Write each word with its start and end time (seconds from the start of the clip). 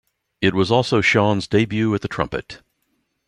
It 0.41 0.55
was 0.55 0.71
also 0.71 0.99
Sean's 1.01 1.45
debut 1.47 1.93
at 1.93 2.01
the 2.01 2.07
trumpet. 2.07 2.63